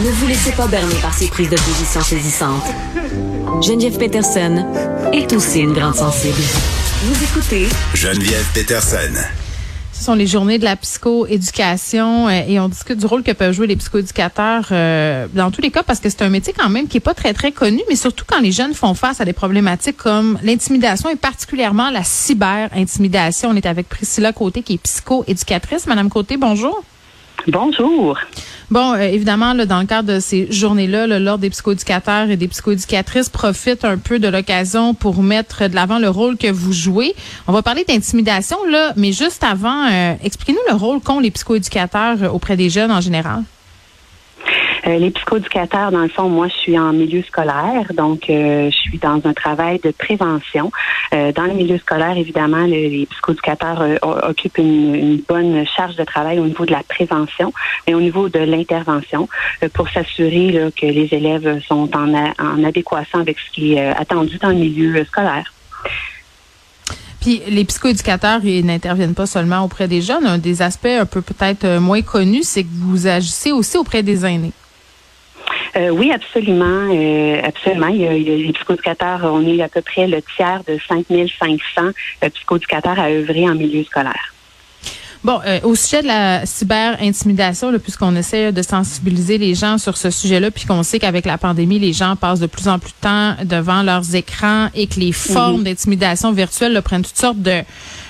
Ne 0.00 0.10
vous 0.10 0.26
laissez 0.26 0.52
pas 0.52 0.66
berner 0.66 0.94
par 1.02 1.12
ces 1.12 1.28
prises 1.28 1.50
de 1.50 1.56
position 1.56 2.00
saisissantes. 2.00 2.64
Geneviève 3.60 3.98
Peterson 3.98 4.66
est 5.12 5.32
aussi 5.34 5.60
une 5.60 5.74
grande 5.74 5.94
sensible. 5.94 6.40
Vous 7.04 7.22
écoutez 7.22 7.68
Geneviève 7.94 8.46
Peterson. 8.54 9.20
Ce 9.92 10.02
sont 10.02 10.14
les 10.14 10.26
journées 10.26 10.58
de 10.58 10.64
la 10.64 10.76
psychoéducation 10.76 12.26
euh, 12.26 12.42
et 12.48 12.58
on 12.58 12.68
discute 12.70 12.98
du 12.98 13.06
rôle 13.06 13.22
que 13.22 13.32
peuvent 13.32 13.52
jouer 13.52 13.66
les 13.66 13.76
psychoéducateurs 13.76 14.68
euh, 14.72 15.26
dans 15.34 15.50
tous 15.50 15.60
les 15.60 15.70
cas 15.70 15.82
parce 15.82 16.00
que 16.00 16.08
c'est 16.08 16.22
un 16.22 16.30
métier 16.30 16.54
quand 16.58 16.70
même 16.70 16.88
qui 16.88 16.96
est 16.96 17.00
pas 17.00 17.14
très 17.14 17.34
très 17.34 17.52
connu, 17.52 17.82
mais 17.88 17.94
surtout 17.94 18.24
quand 18.26 18.40
les 18.40 18.50
jeunes 18.50 18.74
font 18.74 18.94
face 18.94 19.20
à 19.20 19.26
des 19.26 19.34
problématiques 19.34 19.98
comme 19.98 20.38
l'intimidation 20.42 21.10
et 21.10 21.16
particulièrement 21.16 21.90
la 21.90 22.02
cyber-intimidation. 22.02 23.50
On 23.50 23.56
est 23.56 23.66
avec 23.66 23.88
Priscilla 23.90 24.32
Côté 24.32 24.62
qui 24.62 24.74
est 24.74 24.82
psychoéducatrice. 24.82 25.86
Madame 25.86 26.08
Côté, 26.08 26.38
bonjour. 26.38 26.82
Bonjour. 27.48 28.18
Bon, 28.70 28.94
euh, 28.94 29.00
évidemment, 29.00 29.54
dans 29.54 29.80
le 29.80 29.86
cadre 29.86 30.14
de 30.14 30.20
ces 30.20 30.50
journées-là, 30.50 31.06
l'Ordre 31.18 31.40
des 31.40 31.50
psychoéducateurs 31.50 32.30
et 32.30 32.36
des 32.36 32.48
psychoéducatrices 32.48 33.28
profite 33.28 33.84
un 33.84 33.98
peu 33.98 34.18
de 34.18 34.28
l'occasion 34.28 34.94
pour 34.94 35.22
mettre 35.22 35.68
de 35.68 35.74
l'avant 35.74 35.98
le 35.98 36.08
rôle 36.08 36.36
que 36.36 36.50
vous 36.50 36.72
jouez. 36.72 37.14
On 37.48 37.52
va 37.52 37.62
parler 37.62 37.84
d'intimidation, 37.84 38.56
là, 38.70 38.92
mais 38.96 39.12
juste 39.12 39.44
avant, 39.44 39.86
euh, 39.90 40.14
expliquez-nous 40.22 40.72
le 40.72 40.76
rôle 40.76 41.00
qu'ont 41.00 41.18
les 41.18 41.30
psychoéducateurs 41.30 42.34
auprès 42.34 42.56
des 42.56 42.70
jeunes 42.70 42.92
en 42.92 43.00
général. 43.00 43.42
Euh, 44.86 44.98
les 44.98 45.10
psychoéducateurs, 45.10 45.92
dans 45.92 46.00
le 46.00 46.08
fond, 46.08 46.28
moi, 46.28 46.48
je 46.48 46.54
suis 46.54 46.78
en 46.78 46.92
milieu 46.92 47.22
scolaire, 47.22 47.92
donc 47.94 48.28
euh, 48.28 48.70
je 48.70 48.76
suis 48.76 48.98
dans 48.98 49.20
un 49.24 49.32
travail 49.32 49.78
de 49.78 49.92
prévention. 49.92 50.72
Euh, 51.14 51.30
dans 51.32 51.44
le 51.44 51.54
milieu 51.54 51.78
scolaire, 51.78 52.16
évidemment, 52.16 52.64
les 52.64 53.06
psychoéducateurs 53.10 53.98
occupent 54.28 54.58
une, 54.58 55.22
bonne 55.28 55.64
charge 55.66 55.96
de 55.96 56.04
travail 56.04 56.40
au 56.40 56.46
niveau 56.46 56.66
de 56.66 56.72
la 56.72 56.82
prévention 56.82 57.52
et 57.86 57.94
au 57.94 58.00
niveau 58.00 58.28
de 58.28 58.40
l'intervention 58.40 59.28
pour 59.72 59.88
s'assurer 59.90 60.70
que 60.76 60.86
les 60.86 61.08
élèves 61.12 61.62
sont 61.66 61.88
en, 61.94 62.14
en 62.14 62.64
adéquation 62.64 63.20
avec 63.20 63.38
ce 63.38 63.50
qui 63.52 63.74
est 63.74 63.88
attendu 63.88 64.38
dans 64.38 64.48
le 64.48 64.56
milieu 64.56 65.04
scolaire. 65.04 65.52
Puis 67.20 67.42
les 67.48 67.64
psychoéducateurs, 67.64 68.44
ils 68.44 68.66
n'interviennent 68.66 69.14
pas 69.14 69.26
seulement 69.26 69.64
auprès 69.64 69.86
des 69.86 70.02
jeunes. 70.02 70.26
Un 70.26 70.38
des 70.38 70.62
aspects 70.62 70.86
un 70.86 71.06
peu 71.06 71.22
peut-être 71.22 71.78
moins 71.78 72.02
connus, 72.02 72.42
c'est 72.44 72.64
que 72.64 72.70
vous 72.72 73.06
agissez 73.06 73.52
aussi 73.52 73.76
auprès 73.76 74.02
des 74.02 74.26
aînés. 74.26 74.52
Euh, 75.76 75.90
oui, 75.90 76.12
absolument. 76.12 76.88
Euh, 76.92 77.40
absolument. 77.42 77.86
Il 77.88 78.02
y, 78.02 78.06
a, 78.06 78.14
il 78.14 78.28
y 78.28 78.32
a 78.32 78.36
les 78.36 78.52
psychoéducateurs, 78.52 79.20
on 79.24 79.46
est 79.46 79.62
à 79.62 79.68
peu 79.68 79.80
près 79.80 80.06
le 80.06 80.20
tiers 80.36 80.62
de 80.64 80.78
5500 80.88 81.82
euh, 82.22 82.28
psychoéducateurs 82.30 82.98
à 82.98 83.08
œuvrer 83.08 83.48
en 83.48 83.54
milieu 83.54 83.82
scolaire. 83.84 84.34
Bon, 85.24 85.40
euh, 85.46 85.60
au 85.62 85.76
sujet 85.76 86.02
de 86.02 86.08
la 86.08 86.44
cyber-intimidation, 86.44 87.78
puisqu'on 87.78 88.16
essaie 88.16 88.50
de 88.50 88.60
sensibiliser 88.60 89.38
les 89.38 89.54
gens 89.54 89.78
sur 89.78 89.96
ce 89.96 90.10
sujet-là, 90.10 90.50
puis 90.50 90.66
qu'on 90.66 90.82
sait 90.82 90.98
qu'avec 90.98 91.26
la 91.26 91.38
pandémie, 91.38 91.78
les 91.78 91.92
gens 91.92 92.16
passent 92.16 92.40
de 92.40 92.48
plus 92.48 92.66
en 92.66 92.80
plus 92.80 92.90
de 92.90 93.00
temps 93.00 93.36
devant 93.44 93.84
leurs 93.84 94.16
écrans 94.16 94.68
et 94.74 94.88
que 94.88 94.98
les 94.98 95.12
formes 95.12 95.62
d'intimidation 95.62 96.32
virtuelle 96.32 96.82
prennent 96.82 97.04
toutes 97.04 97.16
sortes 97.16 97.40
de, 97.40 97.62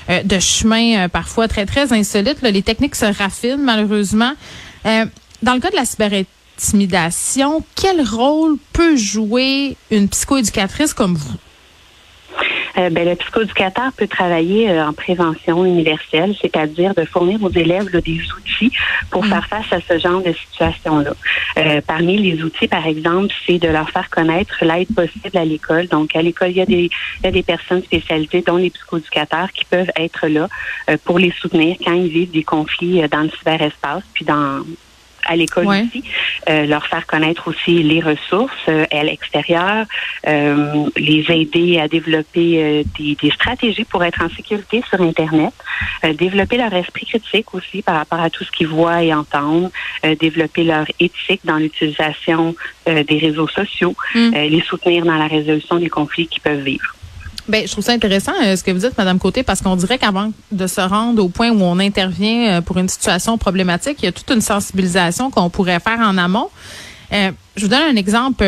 euh, 0.09 0.23
de 0.25 0.39
chemins 0.39 1.09
parfois 1.11 1.49
très, 1.49 1.67
très 1.67 1.93
insolites. 1.93 2.41
Les 2.41 2.63
techniques 2.63 2.97
se 2.97 3.05
raffinent, 3.05 3.63
malheureusement. 3.63 4.33
dans 4.85 5.55
le 5.55 5.61
cas 5.61 5.71
de 5.71 5.77
la 5.77 5.85
cyber 5.85 6.25
intimidation, 6.57 7.65
quel 7.75 8.03
rôle 8.03 8.57
peut 8.73 8.97
jouer 8.97 9.77
une 9.91 10.09
psychoéducatrice 10.09 10.95
comme 10.95 11.15
vous? 11.15 11.39
Euh, 12.79 12.89
ben, 12.89 13.07
le 13.07 13.17
psychoéducateur 13.17 13.93
peut 13.97 14.07
travailler 14.07 14.71
euh, 14.71 14.87
en 14.87 14.93
prévention 14.95 15.65
universelle, 15.65 16.35
c'est-à-dire 16.41 16.95
de 16.95 17.05
fournir 17.05 17.43
aux 17.43 17.51
élèves 17.51 17.91
des 18.01 18.21
outils 18.33 18.73
pour 19.11 19.25
mm. 19.25 19.29
faire 19.29 19.47
face 19.47 19.73
à 19.73 19.81
ce 19.81 19.99
genre 19.99 20.23
de 20.23 20.33
situation-là. 20.33 21.13
Euh, 21.59 21.81
parmi 21.87 22.17
les 22.17 22.43
outils, 22.43 22.69
par 22.69 22.87
exemple, 22.87 23.33
c'est 23.47 23.59
de 23.59 23.69
leur 23.69 23.91
faire 23.91 24.09
connaître 24.09 24.65
l'aide 24.65 24.89
possible 24.95 25.37
à 25.37 25.45
l'école. 25.45 25.87
Donc, 25.89 26.17
à 26.17 26.23
l'école, 26.23 26.51
il 26.51 26.57
y, 26.57 26.61
a 26.63 26.67
des, 26.67 26.91
il 27.21 27.25
y 27.25 27.27
a 27.27 27.31
des 27.31 27.43
personnes 27.43 27.83
spécialisées, 27.83 28.41
dont 28.41 28.57
les 28.57 28.71
psychoéducateurs, 28.71 29.53
qui 29.53 29.67
peuvent 29.67 29.91
être 29.97 30.27
là 30.29 30.49
pour 31.05 31.19
les 31.19 31.33
soutenir 31.33 31.77
quand 31.85 31.93
ils 31.93 32.09
vivent 32.09 32.31
des 32.31 32.43
conflits 32.43 33.07
dans 33.11 33.23
le 33.23 33.31
cyberespace, 33.31 34.03
puis 34.15 34.25
dans 34.25 34.65
à 35.27 35.37
l'école 35.37 35.67
aussi, 35.67 36.03
euh, 36.49 36.67
leur 36.67 36.87
faire 36.87 37.07
connaître 37.07 37.49
aussi 37.49 37.83
les 37.83 38.01
ressources 38.01 38.53
euh, 38.69 38.85
à 38.91 39.03
l'extérieur, 39.05 39.87
euh, 40.27 40.87
les 40.97 41.25
aider 41.29 41.79
à 41.79 41.89
développer 41.89 42.85
des, 42.99 43.17
des, 43.21 43.31
stratégies 43.31 43.85
pour 43.85 44.05
être 44.05 44.23
en 44.23 44.29
sécurité 44.31 44.83
sur 44.89 45.01
Internet, 45.01 45.53
développer 46.15 46.57
leur 46.57 46.73
esprit 46.73 47.07
critique 47.07 47.55
aussi 47.55 47.83
par 47.83 47.97
rapport 47.97 48.21
à 48.21 48.31
tout 48.31 48.45
ce 48.45 48.51
qu'ils 48.51 48.69
voient 48.69 49.03
et 49.03 49.15
entendent, 49.15 49.71
développer 50.21 50.65
leur 50.65 50.87
éthique 51.01 51.41
dans 51.45 51.57
l'utilisation 51.57 52.55
des 52.87 53.19
réseaux 53.19 53.49
sociaux, 53.49 53.95
mm. 54.15 54.33
les 54.33 54.63
soutenir 54.63 55.05
dans 55.05 55.17
la 55.17 55.27
résolution 55.27 55.77
des 55.77 55.89
conflits 55.89 56.27
qu'ils 56.27 56.43
peuvent 56.43 56.63
vivre. 56.63 56.95
Ben, 57.49 57.67
je 57.67 57.73
trouve 57.73 57.85
ça 57.85 57.93
intéressant 57.93 58.33
euh, 58.45 58.55
ce 58.55 58.63
que 58.63 58.71
vous 58.71 58.79
dites, 58.79 58.97
Madame 58.97 59.19
Côté, 59.19 59.43
parce 59.43 59.61
qu'on 59.61 59.75
dirait 59.75 59.99
qu'avant 59.99 60.33
de 60.53 60.67
se 60.67 60.81
rendre 60.81 61.23
au 61.25 61.29
point 61.29 61.51
où 61.51 61.61
on 61.63 61.79
intervient 61.81 62.59
euh, 62.59 62.61
pour 62.61 62.79
une 62.79 62.89
situation 62.89 63.37
problématique, 63.37 63.97
il 64.01 64.05
y 64.05 64.09
a 64.09 64.13
toute 64.13 64.31
une 64.31 64.41
sensibilisation 64.41 65.31
qu'on 65.31 65.51
pourrait 65.51 65.81
faire 65.81 65.99
en 65.99 66.19
amont. 66.19 66.51
Euh, 67.13 67.33
je 67.57 67.63
vous 67.63 67.69
donne 67.69 67.83
un 67.83 67.97
exemple, 67.97 68.45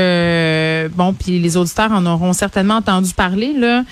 bon, 0.94 1.12
puis 1.12 1.38
les 1.38 1.56
auditeurs 1.56 1.92
en 1.92 2.06
auront 2.06 2.32
certainement 2.32 2.76
entendu 2.76 3.12
parler 3.12 3.52
là. 3.52 3.82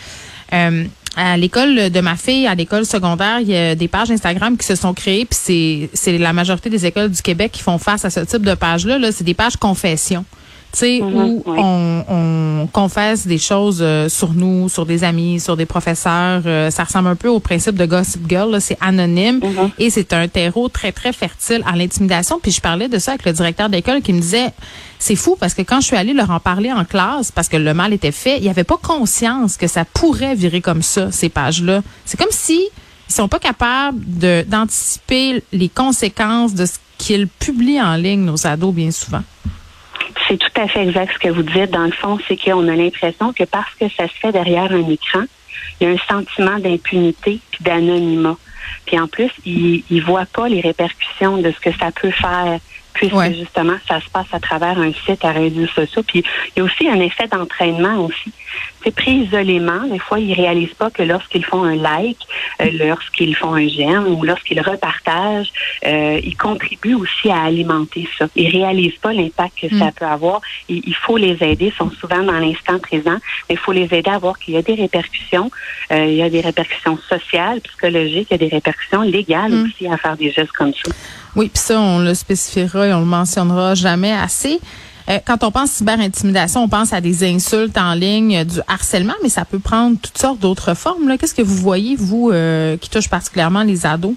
à 1.17 1.37
l'école 1.37 1.91
de 1.91 2.01
ma 2.01 2.17
fille, 2.17 2.47
à 2.47 2.55
l'école 2.55 2.87
secondaire, 2.87 3.41
il 3.41 3.49
y 3.49 3.57
a 3.57 3.75
des 3.75 3.89
pages 3.89 4.11
Instagram 4.11 4.57
qui 4.57 4.67
se 4.67 4.75
sont 4.75 4.95
créées, 4.95 5.27
puis 5.27 5.91
c'est 5.93 6.17
la 6.17 6.33
majorité 6.33 6.71
des 6.71 6.87
écoles 6.87 7.11
du 7.11 7.21
Québec 7.21 7.53
qui 7.53 7.63
font 7.63 7.77
face 7.77 8.07
à 8.07 8.11
ce 8.11 8.21
type 8.21 8.43
de 8.43 8.55
pages 8.55 8.87
là. 8.87 8.99
là 8.99 9.13
c'est 9.13 9.25
des 9.25 9.35
pages 9.35 9.57
confession 9.59 10.25
tu 10.73 10.79
sais, 10.79 11.01
mhm, 11.03 11.15
où 11.15 11.43
on, 11.47 12.05
on, 12.09 12.67
confesse 12.73 13.27
des 13.27 13.39
choses 13.39 13.81
euh, 13.83 14.09
sur 14.09 14.33
nous, 14.33 14.71
sur 14.71 14.87
des 14.87 15.05
amis, 15.05 15.39
sur 15.39 15.57
des 15.57 15.67
professeurs. 15.67 16.43
Euh, 16.47 16.71
ça 16.71 16.85
ressemble 16.85 17.09
un 17.09 17.17
peu 17.17 17.29
au 17.29 17.41
principe 17.41 17.77
de 17.77 17.85
Gossip 17.85 18.23
Girl. 18.29 18.59
C'est 18.61 18.79
anonyme 18.81 19.41
mhm. 19.43 19.71
et 19.79 19.91
c'est 19.91 20.13
un 20.15 20.29
terreau 20.29 20.69
très, 20.69 20.93
très 20.93 21.13
fertile 21.13 21.63
à 21.67 21.77
l'intimidation. 21.77 22.39
Puis 22.43 22.53
je 22.53 22.61
parlais 22.61 22.89
de 22.89 22.99
ça 22.99 23.13
avec 23.13 23.27
le 23.27 23.33
directeur 23.33 23.69
d'école 23.69 24.01
qui 24.01 24.15
me 24.15 24.21
disait, 24.21 24.51
c'est 24.99 25.17
fou 25.17 25.37
parce 25.39 25.53
que 25.53 25.63
quand 25.63 25.81
je 25.81 25.87
suis 25.87 25.97
allée 25.97 26.15
leur 26.15 26.31
en 26.31 26.41
parler 26.41 26.73
en 26.73 26.85
classe, 26.85 27.31
parce 27.31 27.49
que 27.49 27.57
le 27.59 27.75
mal 27.75 27.93
était 27.93 28.13
fait, 28.13 28.39
il 28.39 28.45
n'y 28.45 28.49
avait 28.49 28.65
pas 28.65 28.79
conscience 28.79 29.59
que 29.59 29.67
ça 29.67 29.85
pourrait 29.85 30.35
virer 30.35 30.63
comme 30.63 30.83
ça, 30.83 31.13
ces 31.13 31.29
pages-là. 31.29 31.83
C'est 32.07 32.19
comme 32.19 32.31
si 32.31 32.69
ils 33.11 33.13
sont 33.13 33.29
pas 33.29 33.41
capables 33.41 34.01
d'anticiper 34.47 35.43
les 35.53 35.69
conséquences 35.69 36.55
de 36.55 36.65
ce 36.65 36.75
qu'ils 36.97 37.29
publient 37.29 37.83
en 37.83 37.97
ligne, 37.97 38.25
nos 38.25 38.47
ados, 38.47 38.73
bien 38.73 38.91
souvent. 38.91 39.23
C'est 40.33 40.39
tout 40.39 40.61
à 40.63 40.67
fait 40.67 40.85
exact 40.85 41.13
ce 41.13 41.19
que 41.19 41.29
vous 41.29 41.43
dites. 41.43 41.73
Dans 41.73 41.85
le 41.85 41.93
fond, 41.93 42.19
c'est 42.27 42.43
qu'on 42.43 42.67
a 42.67 42.75
l'impression 42.75 43.35
que 43.35 43.45
parce 43.45 43.75
que 43.75 43.87
ça 43.91 44.09
se 44.09 44.15
fait 44.15 44.33
derrière 44.33 44.73
un 44.73 44.89
écran, 44.89 45.25
il 45.79 45.87
y 45.87 45.91
a 45.91 45.93
un 45.93 45.99
sentiment 46.09 46.59
d'impunité 46.59 47.39
puis 47.51 47.63
d'anonymat. 47.63 48.39
Puis 48.87 48.99
en 48.99 49.09
plus, 49.09 49.31
ils 49.45 49.85
ne 49.91 50.01
voient 50.01 50.25
pas 50.25 50.49
les 50.49 50.63
répercussions 50.63 51.37
de 51.37 51.51
ce 51.51 51.61
que 51.61 51.77
ça 51.77 51.91
peut 51.93 52.13
faire 52.13 52.59
puisque 52.93 53.35
justement, 53.35 53.77
ça 53.89 54.01
se 54.01 54.09
passe 54.11 54.27
à 54.33 54.41
travers 54.41 54.79
un 54.79 54.93
site 54.93 55.25
à 55.25 55.33
réseaux 55.33 55.67
sociaux. 55.67 56.03
Puis 56.03 56.23
il 56.55 56.59
y 56.59 56.63
a 56.63 56.65
aussi 56.65 56.89
un 56.89 57.01
effet 57.01 57.27
d'entraînement 57.27 58.05
aussi. 58.05 58.33
C'est 58.85 58.95
pris 58.95 59.13
isolément. 59.13 59.87
Des 59.89 59.99
fois, 59.99 60.19
ils 60.19 60.35
réalisent 60.35 60.75
pas 60.75 60.91
que 60.91 61.03
lorsqu'ils 61.03 61.45
font 61.45 61.63
un 61.63 61.77
like, 61.77 62.19
euh, 62.61 62.69
lorsqu'ils 62.73 63.35
font 63.35 63.55
un 63.55 63.69
j'aime 63.69 64.07
ou 64.07 64.25
lorsqu'ils 64.25 64.61
repartagent, 64.61 65.53
euh, 65.87 66.21
ils 66.23 66.37
contribuent 66.37 66.95
aussi 66.95 67.31
à 67.31 67.45
alimenter 67.45 68.09
ça. 68.19 68.27
Ils 68.35 68.51
réalisent 68.51 68.99
pas 68.99 69.13
l'impact 69.13 69.61
que 69.61 69.79
ça 69.79 69.87
mm. 69.87 69.93
peut 69.93 70.05
avoir. 70.05 70.41
Il, 70.69 70.95
faut 70.95 71.17
les 71.17 71.37
aider. 71.43 71.67
Ils 71.67 71.73
sont 71.73 71.91
souvent 71.91 72.23
dans 72.23 72.39
l'instant 72.39 72.79
présent, 72.79 73.19
mais 73.49 73.55
il 73.55 73.59
faut 73.59 73.73
les 73.73 73.89
aider 73.93 74.11
à 74.11 74.19
voir 74.19 74.39
qu'il 74.39 74.55
y 74.55 74.57
a 74.57 74.63
des 74.63 74.75
répercussions. 74.75 75.51
Euh, 75.93 76.07
il 76.07 76.15
y 76.15 76.23
a 76.23 76.31
des 76.31 76.41
répercussions 76.41 76.99
sociales, 77.09 77.61
psychologiques, 77.61 78.29
il 78.31 78.33
y 78.33 78.45
a 78.45 78.49
des 78.49 78.55
répercussions 78.55 79.03
légales 79.03 79.53
mm. 79.53 79.65
aussi 79.65 79.87
à 79.87 79.97
faire 79.97 80.17
des 80.17 80.31
gestes 80.31 80.53
comme 80.53 80.73
ça. 80.75 80.91
Oui, 81.35 81.49
puis 81.49 81.63
ça, 81.63 81.81
on 81.81 82.01
le 82.01 82.15
spécifiera 82.15 82.87
et 82.87 82.93
on 82.93 83.01
le 83.01 83.07
mentionnera 83.07 83.75
jamais 83.75 84.13
assez. 84.13 84.61
Euh, 85.09 85.19
quand 85.25 85.43
on 85.45 85.51
pense 85.51 85.71
cyber-intimidation, 85.71 86.63
on 86.63 86.69
pense 86.69 86.93
à 86.93 87.01
des 87.01 87.25
insultes 87.25 87.77
en 87.79 87.95
ligne, 87.95 88.45
du 88.45 88.61
harcèlement, 88.69 89.15
mais 89.23 89.29
ça 89.29 89.45
peut 89.45 89.59
prendre 89.59 89.97
toutes 90.01 90.19
sortes 90.19 90.39
d'autres 90.39 90.75
formes. 90.75 91.17
Qu'est-ce 91.19 91.35
que 91.35 91.43
vous 91.43 91.57
voyez, 91.57 91.97
vous, 91.97 92.31
euh, 92.31 92.77
qui 92.77 92.91
touche 92.91 93.09
particulièrement 93.09 93.63
les 93.63 93.87
ados? 93.87 94.15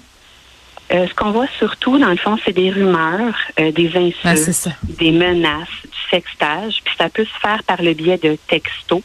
Euh, 0.92 1.08
ce 1.08 1.14
qu'on 1.14 1.32
voit 1.32 1.48
surtout, 1.58 1.98
dans 1.98 2.10
le 2.10 2.16
fond, 2.16 2.36
c'est 2.44 2.52
des 2.52 2.70
rumeurs, 2.70 3.34
des 3.56 3.90
insultes, 3.96 4.68
des 4.84 5.10
menaces, 5.10 5.66
du 5.82 6.10
sextage. 6.10 6.80
Puis 6.84 6.94
ça 6.96 7.08
peut 7.08 7.24
se 7.24 7.40
faire 7.40 7.64
par 7.64 7.82
le 7.82 7.92
biais 7.92 8.18
de 8.18 8.38
textos, 8.46 9.02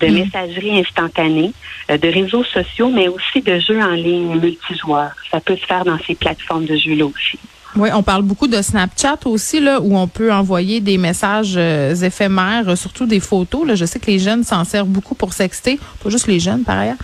de 0.00 0.06
mm. 0.06 0.12
messagerie 0.12 0.78
instantanée, 0.78 1.52
de 1.88 2.08
réseaux 2.08 2.44
sociaux, 2.44 2.88
mais 2.88 3.08
aussi 3.08 3.40
de 3.42 3.58
jeux 3.58 3.82
en 3.82 3.94
ligne 3.94 4.38
multijoueurs. 4.38 5.16
Ça 5.32 5.40
peut 5.40 5.56
se 5.56 5.66
faire 5.66 5.84
dans 5.84 5.98
ces 6.06 6.14
plateformes 6.14 6.66
de 6.66 6.76
jeux-là 6.76 7.06
aussi. 7.06 7.40
Oui, 7.76 7.88
on 7.92 8.04
parle 8.04 8.22
beaucoup 8.22 8.46
de 8.46 8.62
Snapchat 8.62 9.18
aussi, 9.24 9.58
là, 9.58 9.80
où 9.80 9.96
on 9.96 10.06
peut 10.06 10.32
envoyer 10.32 10.80
des 10.80 10.96
messages 10.96 11.54
euh, 11.56 11.94
éphémères, 11.94 12.68
euh, 12.68 12.76
surtout 12.76 13.06
des 13.06 13.18
photos. 13.18 13.66
Là. 13.66 13.74
Je 13.74 13.84
sais 13.84 13.98
que 13.98 14.06
les 14.06 14.20
jeunes 14.20 14.44
s'en 14.44 14.64
servent 14.64 14.88
beaucoup 14.88 15.16
pour 15.16 15.32
sexter, 15.32 15.80
pas 16.02 16.08
juste 16.10 16.28
les 16.28 16.38
jeunes 16.38 16.62
par 16.62 16.78
ailleurs. 16.78 16.96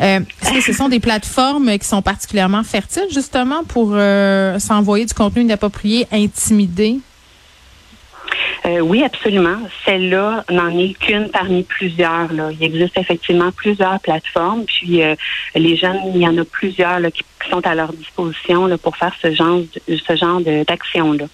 Euh, 0.00 0.20
est-ce 0.42 0.52
que 0.52 0.60
ce 0.60 0.72
sont 0.74 0.90
des 0.90 1.00
plateformes 1.00 1.78
qui 1.78 1.86
sont 1.86 2.02
particulièrement 2.02 2.62
fertiles, 2.62 3.08
justement, 3.10 3.64
pour 3.64 3.96
s'envoyer 4.58 5.06
du 5.06 5.14
contenu 5.14 5.42
inapproprié, 5.42 6.06
intimidé? 6.12 7.00
Euh, 8.66 8.80
oui, 8.80 9.02
absolument. 9.02 9.58
Celle-là 9.84 10.44
n'en 10.50 10.76
est 10.76 10.94
qu'une 10.98 11.30
parmi 11.30 11.62
plusieurs. 11.62 12.32
Là. 12.32 12.50
Il 12.52 12.62
existe 12.62 12.98
effectivement 12.98 13.52
plusieurs 13.52 14.00
plateformes, 14.00 14.64
puis 14.64 15.02
euh, 15.02 15.14
les 15.54 15.76
jeunes, 15.76 16.00
il 16.14 16.20
y 16.20 16.26
en 16.26 16.36
a 16.38 16.44
plusieurs 16.44 17.00
là, 17.00 17.10
qui, 17.10 17.22
sont 17.50 17.66
à 17.66 17.74
leur 17.74 17.92
disposition 17.92 18.66
là, 18.66 18.76
pour 18.76 18.96
faire 18.96 19.14
ce 19.22 19.32
genre, 19.32 19.60
ce 19.86 20.16
genre 20.16 20.40
d'action-là. 20.40 21.26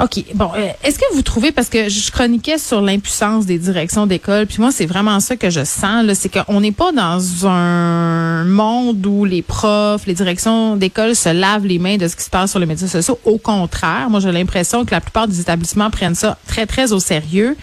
OK. 0.00 0.24
Bon, 0.34 0.50
euh, 0.56 0.68
est-ce 0.84 0.98
que 0.98 1.04
vous 1.14 1.22
trouvez, 1.22 1.50
parce 1.50 1.68
que 1.68 1.88
je 1.88 2.10
chroniquais 2.12 2.58
sur 2.58 2.80
l'impuissance 2.80 3.46
des 3.46 3.58
directions 3.58 4.06
d'école, 4.06 4.46
puis 4.46 4.58
moi, 4.60 4.70
c'est 4.70 4.86
vraiment 4.86 5.18
ça 5.18 5.36
que 5.36 5.50
je 5.50 5.64
sens, 5.64 6.04
là, 6.04 6.14
c'est 6.14 6.28
qu'on 6.28 6.60
n'est 6.60 6.72
pas 6.72 6.92
dans 6.92 7.46
un 7.48 8.44
monde 8.44 9.04
où 9.04 9.24
les 9.24 9.42
profs, 9.42 10.06
les 10.06 10.14
directions 10.14 10.76
d'école 10.76 11.16
se 11.16 11.30
lavent 11.30 11.66
les 11.66 11.80
mains 11.80 11.96
de 11.96 12.06
ce 12.06 12.14
qui 12.14 12.22
se 12.22 12.30
passe 12.30 12.50
sur 12.50 12.60
les 12.60 12.66
médias 12.66 12.86
sociaux. 12.86 13.18
Au 13.24 13.38
contraire, 13.38 14.08
moi, 14.08 14.20
j'ai 14.20 14.30
l'impression 14.30 14.84
que 14.84 14.92
la 14.92 15.00
plupart 15.00 15.26
des 15.26 15.40
établissements 15.40 15.90
prennent 15.90 16.14
ça 16.14 16.38
très, 16.46 16.66
très 16.66 16.92
au 16.92 17.00
sérieux. 17.00 17.56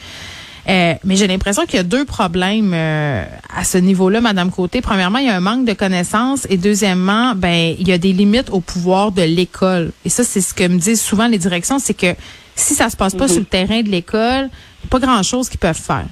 Euh, 0.68 0.96
mais 1.04 1.16
j'ai 1.16 1.28
l'impression 1.28 1.66
qu'il 1.66 1.76
y 1.76 1.80
a 1.80 1.84
deux 1.84 2.06
problèmes 2.06 2.72
euh, 2.74 3.24
à 3.56 3.64
ce 3.64 3.78
niveau-là, 3.78 4.20
Madame 4.20 4.50
Côté. 4.50 4.82
Premièrement, 4.82 5.20
il 5.20 5.28
y 5.28 5.30
a 5.30 5.36
un 5.36 5.40
manque 5.40 5.66
de 5.66 5.74
connaissances 5.74 6.48
et 6.50 6.58
deuxièmement, 6.58 7.34
ben 7.36 7.76
il 7.78 7.88
y 7.88 7.92
a 7.92 7.98
des 7.98 8.14
limites 8.14 8.50
au 8.50 8.62
pouvoir 8.62 9.12
de 9.12 9.22
l'école. 9.22 9.92
Et 10.06 10.10
ça, 10.10 10.24
c'est 10.24 10.42
ce 10.42 10.54
que 10.54 10.68
me 10.68 10.78
disent 10.78 11.02
souvent 11.02 11.28
les 11.28 11.38
directions, 11.38 11.78
c'est 11.78 11.94
que 11.94 12.16
si 12.56 12.74
ça 12.74 12.90
se 12.90 12.98
passe 12.98 13.14
pas 13.14 13.26
mhm. 13.26 13.32
sur 13.32 13.40
le 13.40 13.46
terrain 13.46 13.82
de 13.82 13.90
l'école, 13.90 14.50
pas 14.90 15.00
grand-chose 15.00 15.50
qu'ils 15.50 15.60
peuvent 15.60 15.80
faire. 15.80 16.06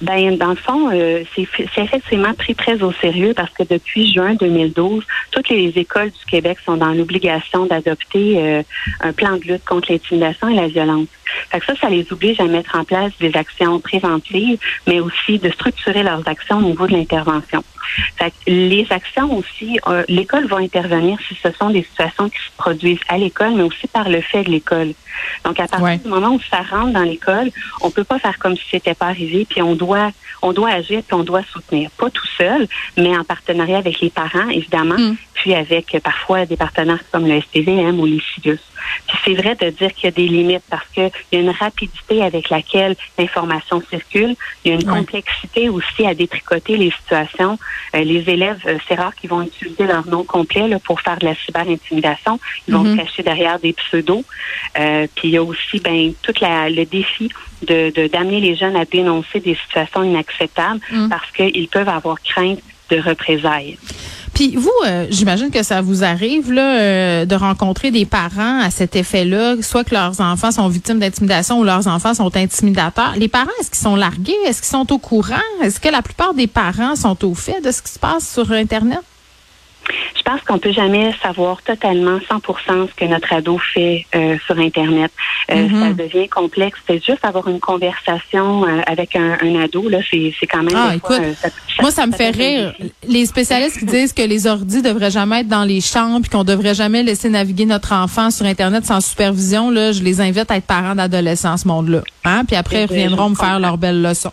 Ben, 0.00 0.36
dans 0.36 0.50
le 0.50 0.56
fond, 0.56 0.90
euh, 0.92 1.24
c'est 1.34 1.82
effectivement 1.82 2.34
pris 2.34 2.54
très 2.54 2.82
au 2.82 2.92
sérieux 2.92 3.32
parce 3.34 3.50
que 3.50 3.62
depuis 3.62 4.12
juin 4.12 4.34
2012, 4.34 5.04
toutes 5.30 5.48
les 5.48 5.68
écoles 5.76 6.10
du 6.10 6.24
Québec 6.30 6.58
sont 6.64 6.76
dans 6.76 6.92
l'obligation 6.92 7.66
d'adopter 7.66 8.64
un 9.00 9.12
plan 9.12 9.36
de 9.36 9.42
lutte 9.44 9.64
contre 9.64 9.90
l'intimidation 9.90 10.48
et 10.48 10.54
la 10.54 10.68
violence. 10.68 11.08
Fait 11.50 11.60
que 11.60 11.66
ça, 11.66 11.74
ça 11.76 11.88
les 11.88 12.06
oblige 12.12 12.40
à 12.40 12.44
mettre 12.44 12.76
en 12.76 12.84
place 12.84 13.12
des 13.20 13.36
actions 13.36 13.80
préventives, 13.80 14.58
mais 14.86 15.00
aussi 15.00 15.38
de 15.38 15.50
structurer 15.50 16.02
leurs 16.02 16.26
actions 16.28 16.58
au 16.58 16.62
niveau 16.62 16.86
de 16.86 16.92
l'intervention. 16.92 17.64
Fait 18.18 18.30
que 18.30 18.36
les 18.46 18.86
actions 18.90 19.36
aussi, 19.36 19.78
euh, 19.86 20.04
l'école 20.08 20.46
va 20.46 20.58
intervenir 20.58 21.18
si 21.26 21.34
ce 21.42 21.50
sont 21.52 21.70
des 21.70 21.82
situations 21.82 22.28
qui 22.28 22.38
se 22.38 22.50
produisent 22.56 23.00
à 23.08 23.18
l'école, 23.18 23.54
mais 23.54 23.62
aussi 23.62 23.86
par 23.86 24.08
le 24.08 24.20
fait 24.20 24.44
de 24.44 24.50
l'école. 24.50 24.92
Donc, 25.44 25.58
à 25.60 25.66
partir 25.66 25.98
du 25.98 26.08
moment 26.08 26.34
où 26.34 26.40
ça 26.50 26.62
rentre 26.62 26.92
dans 26.92 27.02
l'école, 27.02 27.50
on 27.80 27.90
peut 27.90 28.04
pas 28.04 28.18
faire 28.18 28.38
comme 28.38 28.56
si 28.56 28.64
c'était 28.70 28.94
pas 28.94 29.06
arrivé, 29.06 29.46
puis 29.48 29.62
on 29.62 29.74
doit, 29.74 29.85
on 30.42 30.52
doit 30.52 30.70
agir, 30.70 31.02
puis 31.06 31.14
on 31.14 31.22
doit 31.22 31.42
soutenir. 31.52 31.90
Pas 31.92 32.10
tout 32.10 32.26
seul, 32.38 32.66
mais 32.96 33.16
en 33.16 33.24
partenariat 33.24 33.78
avec 33.78 34.00
les 34.00 34.10
parents, 34.10 34.48
évidemment, 34.48 34.98
mm. 34.98 35.16
puis 35.34 35.54
avec 35.54 35.94
euh, 35.94 36.00
parfois 36.00 36.46
des 36.46 36.56
partenaires 36.56 37.02
comme 37.12 37.26
le 37.26 37.40
STVM 37.40 37.98
ou 37.98 38.06
les 38.06 38.20
CIDUS. 38.34 38.58
Puis 39.06 39.18
c'est 39.24 39.34
vrai 39.34 39.54
de 39.54 39.70
dire 39.70 39.92
qu'il 39.94 40.04
y 40.04 40.08
a 40.08 40.10
des 40.10 40.28
limites 40.28 40.64
parce 40.70 40.86
qu'il 40.92 41.10
y 41.32 41.36
a 41.36 41.40
une 41.40 41.50
rapidité 41.50 42.22
avec 42.22 42.50
laquelle 42.50 42.96
l'information 43.18 43.82
circule. 43.88 44.34
Il 44.64 44.72
y 44.72 44.74
a 44.74 44.78
une 44.78 44.84
complexité 44.84 45.68
aussi 45.68 46.06
à 46.06 46.14
détricoter 46.14 46.76
les 46.76 46.90
situations. 46.90 47.58
Euh, 47.94 48.04
les 48.04 48.28
élèves, 48.28 48.60
euh, 48.66 48.78
c'est 48.86 48.94
rare 48.94 49.14
qu'ils 49.14 49.30
vont 49.30 49.42
utiliser 49.42 49.86
leur 49.86 50.06
nom 50.06 50.24
complet 50.24 50.68
là, 50.68 50.78
pour 50.78 51.00
faire 51.00 51.18
de 51.18 51.26
la 51.26 51.34
cyber-intimidation. 51.34 52.38
Ils 52.68 52.74
vont 52.74 52.84
mm-hmm. 52.84 52.96
se 52.96 53.02
cacher 53.02 53.22
derrière 53.22 53.58
des 53.58 53.72
pseudos. 53.72 54.24
Euh, 54.78 55.06
puis 55.14 55.28
il 55.28 55.34
y 55.34 55.36
a 55.36 55.42
aussi 55.42 55.80
ben, 55.80 56.12
tout 56.22 56.34
la, 56.40 56.68
le 56.68 56.84
défi 56.84 57.30
de 57.62 58.06
d'amener 58.08 58.40
les 58.40 58.54
jeunes 58.54 58.76
à 58.76 58.84
dénoncer 58.84 59.40
des 59.40 59.54
situations 59.54 60.02
inacceptables 60.02 60.80
mm. 60.90 61.08
parce 61.08 61.30
qu'ils 61.32 61.68
peuvent 61.68 61.88
avoir 61.88 62.20
crainte 62.22 62.60
de 62.90 63.00
représailles. 63.00 63.78
Puis 64.36 64.54
vous, 64.54 64.70
euh, 64.84 65.06
j'imagine 65.08 65.50
que 65.50 65.62
ça 65.62 65.80
vous 65.80 66.04
arrive 66.04 66.52
là 66.52 66.78
euh, 66.78 67.24
de 67.24 67.34
rencontrer 67.34 67.90
des 67.90 68.04
parents 68.04 68.60
à 68.60 68.70
cet 68.70 68.94
effet-là, 68.94 69.54
soit 69.62 69.82
que 69.82 69.94
leurs 69.94 70.20
enfants 70.20 70.50
sont 70.50 70.68
victimes 70.68 70.98
d'intimidation 70.98 71.58
ou 71.58 71.64
leurs 71.64 71.86
enfants 71.86 72.12
sont 72.12 72.36
intimidateurs. 72.36 73.14
Les 73.16 73.28
parents, 73.28 73.48
est-ce 73.60 73.70
qu'ils 73.70 73.80
sont 73.80 73.96
largués? 73.96 74.36
Est-ce 74.44 74.60
qu'ils 74.60 74.76
sont 74.78 74.92
au 74.92 74.98
courant? 74.98 75.40
Est-ce 75.62 75.80
que 75.80 75.88
la 75.88 76.02
plupart 76.02 76.34
des 76.34 76.48
parents 76.48 76.96
sont 76.96 77.24
au 77.24 77.34
fait 77.34 77.62
de 77.62 77.70
ce 77.70 77.80
qui 77.80 77.90
se 77.90 77.98
passe 77.98 78.30
sur 78.30 78.52
Internet? 78.52 79.00
Je 80.16 80.22
pense 80.22 80.40
qu'on 80.42 80.58
peut 80.58 80.72
jamais 80.72 81.12
savoir 81.22 81.62
totalement 81.62 82.18
100% 82.18 82.88
ce 82.88 82.94
que 82.94 83.04
notre 83.04 83.32
ado 83.32 83.58
fait 83.58 84.06
euh, 84.14 84.36
sur 84.46 84.58
Internet. 84.58 85.12
Euh. 85.50 85.68
Ça 85.68 85.92
devient 85.92 86.28
complexe. 86.28 86.78
C'est 86.86 87.04
juste 87.04 87.24
avoir 87.24 87.46
une 87.48 87.60
conversation 87.60 88.64
euh, 88.64 88.80
avec 88.86 89.14
un, 89.14 89.36
ado 89.62 89.88
là, 89.88 89.98
c'est 90.10 90.46
quand 90.50 90.62
même. 90.62 90.74
Ah, 90.76 90.94
écoute, 90.94 91.20
moi 91.80 91.90
ça 91.90 92.06
me 92.06 92.12
fait 92.12 92.30
rire. 92.30 92.74
Les 93.06 93.26
spécialistes 93.26 93.78
qui 93.78 93.86
disent 93.86 94.12
que 94.12 94.22
les 94.22 94.46
ordis 94.46 94.82
devraient 94.82 95.10
jamais 95.10 95.40
être 95.40 95.48
dans 95.48 95.64
les 95.64 95.80
chambres, 95.80 96.20
puis 96.22 96.30
qu'on 96.30 96.44
devrait 96.44 96.74
jamais 96.74 97.02
laisser 97.02 97.28
naviguer 97.28 97.66
notre 97.66 97.92
enfant 97.92 98.30
sur 98.30 98.46
Internet 98.46 98.84
sans 98.84 99.00
supervision. 99.00 99.70
Là, 99.70 99.92
je 99.92 100.02
les 100.02 100.20
invite 100.20 100.50
à 100.50 100.56
être 100.56 100.66
parents 100.66 100.94
d'adolescents, 100.94 101.56
ce 101.56 101.68
monde-là. 101.68 102.00
Hein? 102.24 102.44
Puis 102.46 102.56
après, 102.56 102.82
ils 102.82 102.86
reviendront 102.86 103.30
me 103.30 103.36
faire 103.36 103.60
leurs 103.60 103.78
belles 103.78 104.02
leçons. 104.02 104.32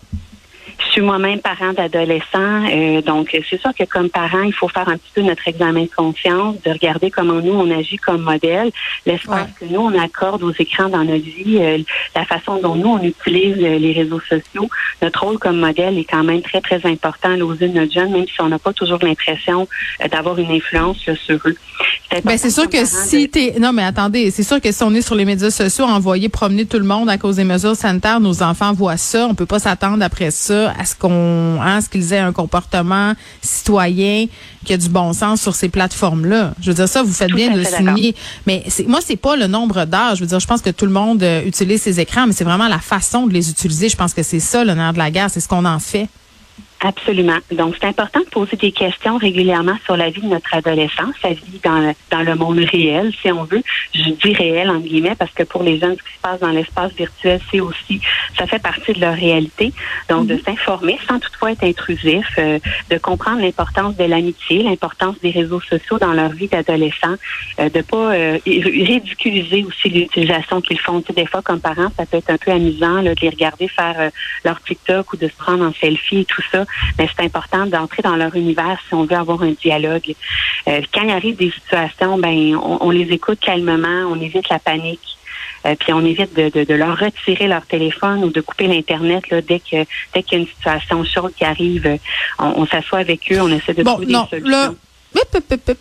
Je 0.93 0.99
suis 0.99 1.07
moi-même 1.07 1.39
parent 1.39 1.73
d'adolescents, 1.73 2.69
euh, 2.71 3.01
donc 3.01 3.29
c'est 3.31 3.59
sûr 3.59 3.71
que 3.73 3.83
comme 3.83 4.11
parent, 4.11 4.43
il 4.43 4.53
faut 4.53 4.67
faire 4.67 4.87
un 4.87 4.97
petit 4.97 5.09
peu 5.15 5.21
notre 5.21 5.47
examen 5.47 5.85
de 5.85 5.89
confiance, 5.89 6.57
de 6.63 6.69
regarder 6.69 7.09
comment 7.09 7.41
nous 7.41 7.53
on 7.53 7.71
agit 7.71 7.97
comme 7.97 8.21
modèle, 8.21 8.69
l'espace 9.07 9.49
que 9.59 9.65
nous 9.65 9.79
on 9.79 9.97
accorde 9.97 10.43
aux 10.43 10.51
écrans 10.51 10.89
dans 10.89 11.03
notre 11.03 11.23
vie, 11.23 11.57
euh, 11.59 11.79
la 12.15 12.25
façon 12.25 12.59
dont 12.61 12.75
nous 12.75 12.89
on 12.89 13.01
utilise 13.01 13.57
euh, 13.63 13.79
les 13.79 13.93
réseaux 13.93 14.19
sociaux. 14.19 14.69
Notre 15.01 15.23
rôle 15.23 15.39
comme 15.39 15.57
modèle 15.57 15.97
est 15.97 16.03
quand 16.03 16.23
même 16.23 16.43
très 16.43 16.61
très 16.61 16.85
important 16.85 17.33
aux 17.41 17.55
yeux 17.55 17.69
de 17.69 17.79
notre 17.79 17.91
jeune, 17.91 18.11
même 18.11 18.27
si 18.27 18.39
on 18.39 18.49
n'a 18.49 18.59
pas 18.59 18.73
toujours 18.73 18.99
l'impression 19.01 19.67
d'avoir 20.11 20.37
une 20.37 20.51
influence 20.51 20.99
sur 20.99 21.39
eux. 21.47 21.55
Ben 22.23 22.37
c'est 22.37 22.51
sûr 22.51 22.69
que 22.69 22.85
si 22.85 23.27
t'es 23.29 23.55
non 23.59 23.73
mais 23.73 23.83
attendez, 23.83 24.29
c'est 24.29 24.43
sûr 24.43 24.61
que 24.61 24.71
si 24.71 24.83
on 24.83 24.93
est 24.93 25.01
sur 25.01 25.15
les 25.15 25.25
médias 25.25 25.49
sociaux, 25.49 25.85
envoyer 25.85 26.29
promener 26.29 26.67
tout 26.67 26.77
le 26.77 26.85
monde 26.85 27.09
à 27.09 27.17
cause 27.17 27.37
des 27.37 27.43
mesures 27.43 27.75
sanitaires, 27.75 28.19
nos 28.19 28.43
enfants 28.43 28.73
voient 28.73 28.97
ça, 28.97 29.25
on 29.27 29.33
peut 29.33 29.47
pas 29.47 29.57
s'attendre 29.57 30.03
après 30.03 30.29
ça 30.29 30.71
à 30.83 30.85
ce 30.85 30.95
qu'on, 30.95 31.59
hein, 31.61 31.81
ce 31.81 31.89
qu'ils 31.89 32.13
aient 32.13 32.19
un 32.19 32.33
comportement 32.33 33.13
citoyen 33.41 34.27
qui 34.65 34.73
a 34.73 34.77
du 34.77 34.89
bon 34.89 35.13
sens 35.13 35.41
sur 35.41 35.55
ces 35.55 35.69
plateformes-là. 35.69 36.53
Je 36.61 36.69
veux 36.69 36.75
dire 36.75 36.87
ça, 36.87 37.03
vous 37.03 37.13
faites 37.13 37.31
bien 37.31 37.51
de 37.51 37.59
le 37.59 37.65
souligner. 37.65 38.15
Mais 38.45 38.63
c'est, 38.67 38.87
moi, 38.87 38.99
c'est 39.03 39.15
pas 39.15 39.35
le 39.35 39.47
nombre 39.47 39.85
d'heures. 39.85 40.15
Je 40.15 40.21
veux 40.21 40.27
dire, 40.27 40.39
je 40.39 40.47
pense 40.47 40.61
que 40.61 40.69
tout 40.69 40.85
le 40.85 40.91
monde 40.91 41.23
euh, 41.23 41.45
utilise 41.45 41.81
ces 41.81 41.99
écrans, 41.99 42.27
mais 42.27 42.33
c'est 42.33 42.43
vraiment 42.43 42.67
la 42.67 42.79
façon 42.79 43.27
de 43.27 43.33
les 43.33 43.49
utiliser. 43.49 43.89
Je 43.89 43.97
pense 43.97 44.13
que 44.13 44.23
c'est 44.23 44.39
ça 44.39 44.63
le 44.63 44.73
nerf 44.73 44.93
de 44.93 44.97
la 44.97 45.11
guerre, 45.11 45.29
c'est 45.29 45.39
ce 45.39 45.47
qu'on 45.47 45.65
en 45.65 45.79
fait. 45.79 46.07
Absolument. 46.85 47.37
Donc, 47.49 47.75
c'est 47.79 47.87
important 47.87 48.19
de 48.19 48.25
poser 48.25 48.57
des 48.57 48.73
questions 48.73 49.15
régulièrement 49.15 49.77
sur 49.85 49.95
la 49.95 50.09
vie 50.09 50.19
de 50.19 50.27
notre 50.27 50.53
adolescent, 50.53 51.11
sa 51.21 51.29
vie 51.29 51.61
dans, 51.63 51.95
dans 52.11 52.23
le 52.23 52.35
monde 52.35 52.59
réel, 52.59 53.13
si 53.21 53.31
on 53.31 53.45
veut. 53.45 53.63
Je 53.95 54.09
dis 54.09 54.33
réel, 54.33 54.69
en 54.69 54.79
guillemets, 54.79 55.15
parce 55.17 55.31
que 55.31 55.43
pour 55.43 55.63
les 55.63 55.79
jeunes, 55.79 55.95
ce 55.95 56.03
qui 56.03 56.13
se 56.13 56.21
passe 56.21 56.41
dans 56.41 56.49
l'espace 56.49 56.91
virtuel, 56.91 57.39
c'est 57.49 57.61
aussi, 57.61 58.01
ça 58.37 58.47
fait 58.47 58.61
partie 58.61 58.91
de 58.91 58.99
leur 58.99 59.13
réalité. 59.13 59.71
Donc, 60.09 60.27
de 60.27 60.33
mhm. 60.33 60.41
s'informer 60.41 60.99
sans 61.07 61.19
toutefois 61.19 61.51
être 61.53 61.63
intrusif, 61.63 62.27
euh, 62.37 62.59
de 62.89 62.97
comprendre 62.97 63.39
l'importance 63.39 63.95
de 63.95 64.03
l'amitié, 64.03 64.63
l'importance 64.63 65.15
des 65.21 65.31
réseaux 65.31 65.61
sociaux 65.61 65.97
dans 65.99 66.11
leur 66.11 66.31
vie 66.31 66.49
d'adolescent, 66.49 67.15
euh, 67.61 67.69
de 67.69 67.81
pas 67.81 68.13
euh, 68.13 68.39
ridiculiser 68.45 69.63
aussi 69.63 69.87
l'utilisation 69.87 70.59
qu'ils 70.59 70.81
font. 70.81 70.99
Tu 70.99 71.07
sais, 71.07 71.13
des 71.13 71.27
fois, 71.27 71.41
comme 71.41 71.61
parents, 71.61 71.93
ça 71.95 72.05
peut 72.05 72.17
être 72.17 72.29
un 72.29 72.37
peu 72.37 72.51
amusant 72.51 73.01
là, 73.01 73.15
de 73.15 73.21
les 73.21 73.29
regarder 73.29 73.69
faire 73.69 74.11
leur 74.43 74.61
TikTok 74.61 75.13
ou 75.13 75.17
de 75.17 75.29
se 75.29 75.35
prendre 75.37 75.63
en 75.63 75.71
selfie 75.71 76.19
et 76.19 76.25
tout 76.25 76.41
ça 76.51 76.65
mais 76.97 77.07
c'est 77.15 77.23
important 77.23 77.65
d'entrer 77.65 78.01
dans 78.01 78.15
leur 78.15 78.35
univers 78.35 78.79
si 78.87 78.93
on 78.93 79.05
veut 79.05 79.15
avoir 79.15 79.41
un 79.43 79.51
dialogue. 79.51 80.15
Euh, 80.67 80.81
quand 80.93 81.03
il 81.03 81.11
arrive 81.11 81.35
des 81.35 81.51
situations, 81.51 82.17
ben 82.17 82.55
on, 82.55 82.89
les 82.89 83.11
écoute 83.13 83.39
calmement, 83.39 84.09
on 84.09 84.19
évite 84.19 84.49
la 84.49 84.59
panique. 84.59 85.17
Euh, 85.65 85.75
puis 85.79 85.93
on 85.93 86.03
évite 86.05 86.33
de, 86.35 86.73
leur 86.73 86.99
retirer 86.99 87.47
leur 87.47 87.65
téléphone 87.65 88.23
ou 88.25 88.29
de 88.29 88.41
couper 88.41 88.67
l'internet 88.67 89.29
là, 89.29 89.41
dès 89.41 89.59
que 89.59 89.85
dès 90.13 90.21
qu'il 90.21 90.33
y 90.33 90.35
a 90.35 90.39
une 90.39 90.47
situation 90.47 91.03
chaude 91.05 91.33
qui 91.37 91.45
arrive. 91.45 91.97
On, 92.37 92.65
s'assoit 92.65 92.99
avec 92.99 93.31
eux, 93.31 93.39
on 93.39 93.47
essaie 93.47 93.73
de 93.73 93.83
trouver 93.83 94.07
des 94.07 94.13
solutions 94.13 94.75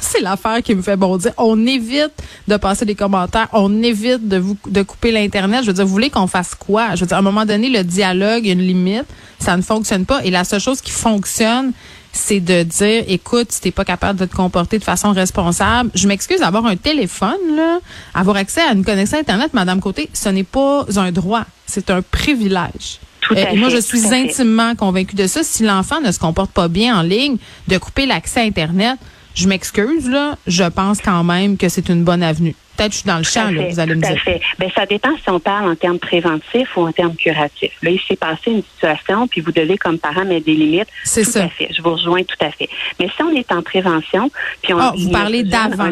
c'est 0.00 0.20
l'affaire 0.20 0.62
qui 0.62 0.74
me 0.74 0.82
fait 0.82 0.96
bondir. 0.96 1.32
On 1.36 1.66
évite 1.66 2.12
de 2.46 2.56
passer 2.56 2.84
des 2.84 2.94
commentaires, 2.94 3.48
on 3.52 3.82
évite 3.82 4.26
de 4.28 4.38
vous 4.38 4.56
de 4.68 4.82
couper 4.82 5.12
l'internet. 5.12 5.62
Je 5.62 5.68
veux 5.68 5.72
dire, 5.72 5.86
vous 5.86 5.92
voulez 5.92 6.10
qu'on 6.10 6.26
fasse 6.26 6.54
quoi? 6.54 6.94
Je 6.94 7.00
veux 7.00 7.06
dire, 7.06 7.16
à 7.16 7.20
un 7.20 7.22
moment 7.22 7.44
donné, 7.44 7.68
le 7.68 7.84
dialogue, 7.84 8.48
a 8.48 8.52
une 8.52 8.62
limite, 8.62 9.06
ça 9.38 9.56
ne 9.56 9.62
fonctionne 9.62 10.06
pas. 10.06 10.24
Et 10.24 10.30
la 10.30 10.44
seule 10.44 10.60
chose 10.60 10.80
qui 10.80 10.90
fonctionne, 10.90 11.72
c'est 12.12 12.40
de 12.40 12.62
dire, 12.62 13.04
écoute, 13.06 13.52
si 13.52 13.60
t'es 13.60 13.70
pas 13.70 13.84
capable 13.84 14.18
de 14.18 14.24
te 14.24 14.34
comporter 14.34 14.78
de 14.78 14.84
façon 14.84 15.12
responsable, 15.12 15.90
je 15.94 16.08
m'excuse 16.08 16.40
d'avoir 16.40 16.66
un 16.66 16.76
téléphone, 16.76 17.56
là, 17.56 17.78
avoir 18.14 18.36
accès 18.36 18.62
à 18.62 18.72
une 18.72 18.84
connexion 18.84 19.18
Internet, 19.18 19.52
Madame 19.54 19.80
Côté, 19.80 20.08
ce 20.12 20.28
n'est 20.28 20.44
pas 20.44 20.86
un 20.96 21.12
droit, 21.12 21.44
c'est 21.66 21.90
un 21.90 22.02
privilège. 22.02 23.00
Euh, 23.32 23.44
et 23.52 23.56
moi, 23.56 23.68
je 23.68 23.78
suis 23.78 24.12
intimement 24.12 24.74
convaincue 24.74 25.16
de 25.16 25.26
ça. 25.26 25.42
Si 25.42 25.62
l'enfant 25.62 26.00
ne 26.00 26.12
se 26.12 26.18
comporte 26.18 26.50
pas 26.50 26.68
bien 26.68 26.98
en 26.98 27.02
ligne, 27.02 27.36
de 27.66 27.78
couper 27.78 28.06
l'accès 28.06 28.40
à 28.40 28.42
Internet, 28.44 28.98
je 29.34 29.48
m'excuse, 29.48 30.08
là, 30.08 30.36
je 30.46 30.64
pense 30.64 31.00
quand 31.00 31.22
même 31.24 31.56
que 31.56 31.68
c'est 31.68 31.88
une 31.88 32.04
bonne 32.04 32.22
avenue. 32.22 32.54
Peut-être 32.76 32.90
que 32.90 32.94
je 32.94 33.00
suis 33.00 33.08
dans 33.08 33.18
le 33.18 33.24
champ, 33.24 33.50
là, 33.50 33.68
vous 33.68 33.80
allez 33.80 33.94
me 33.96 34.00
dire. 34.00 34.20
Fait. 34.22 34.40
Ben, 34.58 34.70
ça 34.72 34.86
dépend 34.86 35.10
si 35.16 35.28
on 35.28 35.40
parle 35.40 35.68
en 35.68 35.74
termes 35.74 35.98
préventifs 35.98 36.76
ou 36.76 36.86
en 36.86 36.92
termes 36.92 37.16
curatifs. 37.16 37.76
Là, 37.82 37.90
il 37.90 38.00
s'est 38.00 38.16
passé 38.16 38.52
une 38.52 38.62
situation, 38.62 39.26
puis 39.26 39.40
vous 39.40 39.50
devez, 39.50 39.76
comme 39.76 39.98
parent, 39.98 40.24
mettre 40.24 40.46
des 40.46 40.54
limites. 40.54 40.88
C'est 41.02 41.24
ça. 41.24 41.48
fait. 41.48 41.68
Je 41.76 41.82
vous 41.82 41.94
rejoins 41.94 42.22
tout 42.22 42.36
à 42.40 42.50
fait. 42.52 42.68
Mais 43.00 43.08
si 43.08 43.22
on 43.22 43.30
est 43.30 43.50
en 43.50 43.62
prévention, 43.62 44.30
puis 44.62 44.74
on... 44.74 44.78
Ah, 44.78 44.92
vous 44.96 45.10
parlez 45.10 45.42
d'avant. 45.42 45.90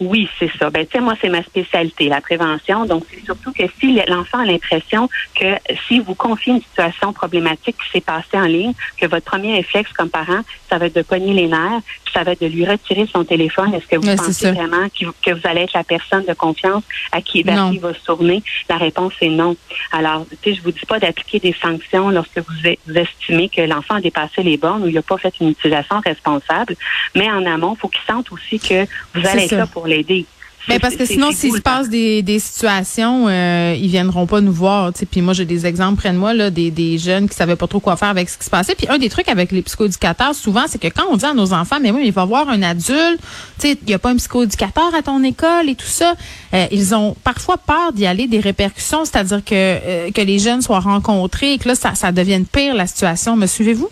Oui, 0.00 0.28
c'est 0.38 0.50
ça. 0.58 0.70
Ben, 0.70 0.86
tu 0.86 0.92
sais, 0.92 1.00
moi, 1.00 1.14
c'est 1.20 1.28
ma 1.28 1.42
spécialité, 1.42 2.08
la 2.08 2.20
prévention. 2.20 2.86
Donc, 2.86 3.04
c'est 3.10 3.24
surtout 3.24 3.52
que 3.52 3.64
si 3.80 4.00
l'enfant 4.06 4.38
a 4.38 4.44
l'impression 4.44 5.08
que 5.34 5.56
si 5.86 5.98
vous 5.98 6.14
confiez 6.14 6.54
une 6.54 6.62
situation 6.62 7.12
problématique 7.12 7.76
qui 7.76 7.90
s'est 7.90 8.00
passée 8.00 8.36
en 8.36 8.46
ligne, 8.46 8.74
que 8.96 9.06
votre 9.06 9.24
premier 9.24 9.56
réflexe 9.56 9.92
comme 9.92 10.10
parent, 10.10 10.42
ça 10.68 10.78
va 10.78 10.86
être 10.86 10.94
de 10.94 11.02
pogner 11.02 11.32
les 11.32 11.48
nerfs, 11.48 11.82
ça 12.12 12.22
va 12.22 12.32
être 12.32 12.40
de 12.40 12.46
lui 12.46 12.64
retirer 12.64 13.08
son 13.12 13.24
téléphone. 13.24 13.74
Est-ce 13.74 13.86
que 13.86 13.96
vous 13.96 14.16
pensez 14.16 14.52
vraiment 14.52 14.86
que 14.88 15.30
vous 15.32 15.40
allez 15.44 15.62
être 15.62 15.72
la 15.74 15.84
personne 15.84 16.24
de 16.24 16.34
confiance 16.34 16.84
à 17.12 17.20
qui, 17.20 17.42
vers 17.42 17.70
qui 17.70 17.78
va 17.78 17.94
se 17.94 18.00
tourner? 18.04 18.42
La 18.68 18.76
réponse 18.76 19.12
est 19.20 19.28
non. 19.28 19.56
Alors, 19.92 20.26
tu 20.42 20.50
sais, 20.50 20.56
je 20.56 20.62
vous 20.62 20.72
dis 20.72 20.86
pas 20.86 20.98
d'appliquer 20.98 21.38
des 21.40 21.54
sanctions 21.60 22.10
lorsque 22.10 22.38
vous, 22.38 22.96
estimez 22.96 23.48
que 23.48 23.62
l'enfant 23.62 23.96
a 23.96 24.00
dépassé 24.00 24.42
les 24.42 24.56
bornes 24.56 24.84
ou 24.84 24.88
il 24.88 24.94
n'a 24.94 25.02
pas 25.02 25.18
fait 25.18 25.34
une 25.40 25.50
utilisation 25.50 26.00
responsable, 26.00 26.76
mais 27.14 27.30
en 27.30 27.44
amont, 27.46 27.74
il 27.76 27.80
faut 27.80 27.88
qu'il 27.88 28.02
sente 28.06 28.30
aussi 28.32 28.58
que 28.58 28.86
vous 29.14 29.26
allez 29.26 29.44
être 29.44 29.56
là 29.56 29.66
pour 29.66 29.87
l'aider. 29.88 30.26
Mais 30.68 30.78
parce 30.78 30.96
que 30.96 31.06
sinon, 31.06 31.32
s'il 31.32 31.54
se 31.54 31.60
passe 31.60 31.88
des, 31.88 32.22
des 32.22 32.38
situations, 32.38 33.26
euh, 33.28 33.74
ils 33.76 33.88
viendront 33.88 34.26
pas 34.26 34.40
nous 34.40 34.52
voir. 34.52 34.92
Puis 35.10 35.22
moi, 35.22 35.32
j'ai 35.32 35.46
des 35.46 35.66
exemples 35.66 35.96
près 35.96 36.12
de 36.12 36.18
moi 36.18 36.34
là, 36.34 36.50
des, 36.50 36.70
des 36.70 36.98
jeunes 36.98 37.28
qui 37.28 37.34
savaient 37.34 37.56
pas 37.56 37.66
trop 37.66 37.80
quoi 37.80 37.96
faire 37.96 38.08
avec 38.08 38.28
ce 38.28 38.36
qui 38.36 38.44
se 38.44 38.50
passait. 38.50 38.74
Puis 38.74 38.86
un 38.88 38.98
des 38.98 39.08
trucs 39.08 39.28
avec 39.28 39.50
les 39.50 39.62
psychoéducateurs, 39.62 40.34
souvent, 40.34 40.64
c'est 40.68 40.78
que 40.78 40.88
quand 40.88 41.04
on 41.10 41.16
dit 41.16 41.24
à 41.24 41.32
nos 41.32 41.52
enfants, 41.52 41.78
mais 41.80 41.90
oui, 41.90 42.02
il 42.04 42.12
va 42.12 42.24
voir 42.24 42.48
un 42.48 42.62
adulte, 42.62 43.20
il 43.64 43.76
y 43.88 43.94
a 43.94 43.98
pas 43.98 44.10
un 44.10 44.16
psychoéducateur 44.16 44.94
à 44.94 45.02
ton 45.02 45.22
école 45.24 45.68
et 45.68 45.74
tout 45.74 45.86
ça. 45.86 46.14
Euh, 46.54 46.66
ils 46.70 46.94
ont 46.94 47.16
parfois 47.24 47.56
peur 47.56 47.92
d'y 47.94 48.06
aller 48.06 48.26
des 48.26 48.40
répercussions, 48.40 49.04
c'est-à-dire 49.04 49.42
que 49.44 49.54
euh, 49.54 50.10
que 50.10 50.20
les 50.20 50.38
jeunes 50.38 50.60
soient 50.60 50.80
rencontrés 50.80 51.54
et 51.54 51.58
que 51.58 51.68
là, 51.68 51.74
ça, 51.74 51.94
ça 51.94 52.12
devienne 52.12 52.44
pire 52.44 52.74
la 52.74 52.86
situation. 52.86 53.36
Me 53.36 53.46
suivez-vous? 53.46 53.88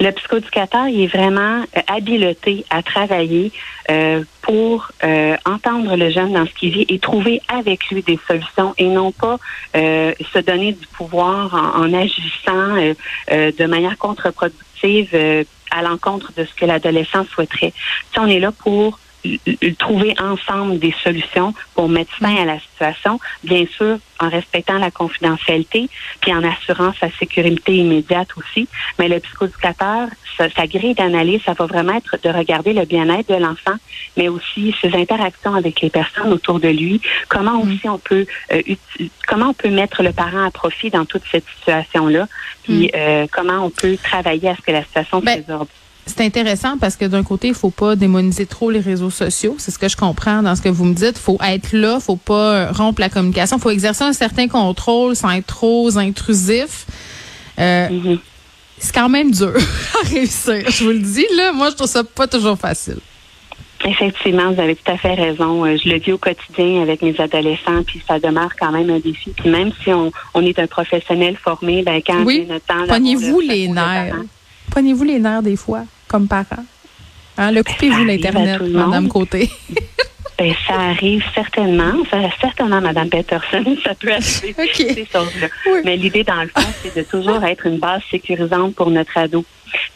Le 0.00 0.12
psychoéducateur, 0.12 0.88
il 0.88 1.02
est 1.02 1.06
vraiment 1.06 1.62
euh, 1.76 1.80
habileté 1.86 2.64
à 2.70 2.82
travailler 2.82 3.52
euh, 3.90 4.24
pour 4.40 4.90
euh, 5.04 5.36
entendre 5.44 5.94
le 5.94 6.10
jeune 6.10 6.32
dans 6.32 6.46
ce 6.46 6.52
qu'il 6.52 6.72
vit 6.72 6.86
et 6.88 6.98
trouver 6.98 7.42
avec 7.48 7.90
lui 7.90 8.02
des 8.02 8.18
solutions 8.26 8.74
et 8.78 8.88
non 8.88 9.12
pas 9.12 9.38
se 9.74 10.38
donner 10.40 10.72
du 10.72 10.86
pouvoir 10.88 11.54
en, 11.76 11.92
agissant 11.92 12.74
de 13.30 13.66
manière 13.66 13.96
contre-productive 13.98 15.44
à 15.70 15.82
l'encontre 15.82 16.32
de 16.36 16.44
ce 16.44 16.54
que 16.54 16.64
l'adolescent 16.64 17.24
souhaiterait. 17.32 17.72
Si 18.12 18.18
on 18.18 18.26
est 18.26 18.40
là 18.40 18.52
pour 18.52 18.98
trouver 19.78 20.14
ensemble 20.18 20.78
des 20.78 20.94
solutions 21.02 21.54
pour 21.74 21.88
mettre 21.88 22.12
fin 22.12 22.36
à 22.36 22.44
la 22.44 22.58
situation, 22.58 23.18
bien 23.44 23.64
sûr 23.66 23.98
en 24.20 24.28
respectant 24.28 24.78
la 24.78 24.90
confidentialité, 24.90 25.88
puis 26.20 26.32
en 26.32 26.44
assurant 26.44 26.92
sa 27.00 27.10
sécurité 27.10 27.76
immédiate 27.76 28.28
aussi. 28.36 28.68
Mais 28.98 29.08
le 29.08 29.18
psychoéducateur, 29.18 30.08
sa, 30.36 30.50
sa 30.50 30.66
grille 30.66 30.94
d'analyse, 30.94 31.40
ça 31.44 31.54
va 31.54 31.66
vraiment 31.66 31.94
être 31.94 32.18
de 32.22 32.28
regarder 32.28 32.72
le 32.72 32.84
bien-être 32.84 33.30
de 33.30 33.36
l'enfant, 33.36 33.76
mais 34.16 34.28
aussi 34.28 34.74
ses 34.80 34.94
interactions 34.94 35.54
avec 35.54 35.80
les 35.80 35.90
personnes 35.90 36.32
autour 36.32 36.60
de 36.60 36.68
lui. 36.68 37.00
Comment 37.28 37.64
mm. 37.64 37.72
aussi 37.72 37.88
on 37.88 37.98
peut 37.98 38.26
euh, 38.52 38.62
comment 39.26 39.48
on 39.48 39.54
peut 39.54 39.70
mettre 39.70 40.02
le 40.02 40.12
parent 40.12 40.44
à 40.44 40.50
profit 40.50 40.90
dans 40.90 41.06
toute 41.06 41.22
cette 41.30 41.46
situation-là, 41.58 42.28
puis 42.62 42.86
mm. 42.86 42.90
euh, 42.94 43.26
comment 43.32 43.64
on 43.64 43.70
peut 43.70 43.96
travailler 44.02 44.50
à 44.50 44.56
ce 44.56 44.60
que 44.60 44.72
la 44.72 44.84
situation 44.84 45.20
ben, 45.20 45.32
se 45.32 45.46
résorbe. 45.46 45.68
C'est 46.06 46.22
intéressant 46.22 46.76
parce 46.78 46.96
que 46.96 47.04
d'un 47.04 47.22
côté, 47.22 47.48
il 47.48 47.54
faut 47.54 47.70
pas 47.70 47.94
démoniser 47.94 48.46
trop 48.46 48.70
les 48.70 48.80
réseaux 48.80 49.10
sociaux. 49.10 49.56
C'est 49.58 49.70
ce 49.70 49.78
que 49.78 49.88
je 49.88 49.96
comprends 49.96 50.42
dans 50.42 50.56
ce 50.56 50.62
que 50.62 50.68
vous 50.68 50.84
me 50.84 50.94
dites. 50.94 51.16
Il 51.16 51.22
faut 51.22 51.38
être 51.46 51.72
là, 51.72 51.98
il 52.00 52.02
faut 52.02 52.16
pas 52.16 52.72
rompre 52.72 53.00
la 53.00 53.08
communication. 53.08 53.58
Il 53.58 53.60
faut 53.60 53.70
exercer 53.70 54.04
un 54.04 54.12
certain 54.12 54.48
contrôle 54.48 55.14
sans 55.14 55.30
être 55.30 55.46
trop 55.46 55.96
intrusif. 55.96 56.86
Euh, 57.58 57.88
mm-hmm. 57.88 58.18
C'est 58.78 58.94
quand 58.94 59.08
même 59.08 59.30
dur 59.30 59.54
à 60.02 60.08
réussir. 60.08 60.68
Je 60.68 60.84
vous 60.84 60.90
le 60.90 60.98
dis, 60.98 61.26
là, 61.36 61.52
moi, 61.52 61.70
je 61.70 61.76
trouve 61.76 61.88
ça 61.88 62.02
pas 62.02 62.26
toujours 62.26 62.58
facile. 62.58 62.98
Effectivement, 63.84 64.52
vous 64.52 64.60
avez 64.60 64.76
tout 64.76 64.90
à 64.90 64.98
fait 64.98 65.14
raison. 65.14 65.64
Euh, 65.64 65.76
je 65.82 65.88
le 65.88 65.98
vis 65.98 66.12
au 66.12 66.18
quotidien 66.18 66.82
avec 66.82 67.00
mes 67.02 67.18
adolescents, 67.18 67.82
puis 67.86 68.02
ça 68.06 68.18
demeure 68.18 68.50
quand 68.58 68.72
même 68.72 68.90
un 68.90 68.98
défi. 68.98 69.30
Puis 69.30 69.48
même 69.48 69.70
si 69.82 69.90
on, 69.92 70.10
est 70.42 70.58
un 70.58 70.66
professionnel 70.66 71.36
formé, 71.36 71.82
ben 71.82 72.02
quand 72.06 72.24
oui. 72.24 72.46
notre 72.48 72.66
temps... 72.66 72.86
Pognez-vous 72.86 73.40
les 73.40 73.68
nerfs. 73.68 74.16
Prenez-vous 74.70 75.04
les 75.04 75.18
nerfs 75.18 75.42
des 75.42 75.56
fois, 75.56 75.84
comme 76.08 76.28
parent? 76.28 76.64
Hein, 77.36 77.52
le 77.52 77.62
coupez-vous 77.62 78.04
l'Internet, 78.04 78.60
Madame 78.62 79.08
Côté? 79.08 79.50
Ben, 80.40 80.54
ça 80.66 80.72
arrive 80.72 81.22
certainement. 81.34 81.92
Ça, 82.10 82.16
certainement, 82.40 82.80
Madame 82.80 83.10
Peterson, 83.10 83.62
ça 83.84 83.94
peut 83.94 84.10
arriver 84.10 84.54
ces 84.72 85.06
choses-là. 85.12 85.48
Mais 85.84 85.98
l'idée, 85.98 86.24
dans 86.24 86.40
le 86.40 86.48
fond, 86.48 86.66
c'est 86.82 86.96
de 86.96 87.02
toujours 87.02 87.44
être 87.44 87.66
une 87.66 87.78
base 87.78 88.00
sécurisante 88.10 88.74
pour 88.74 88.90
notre 88.90 89.18
ado. 89.18 89.44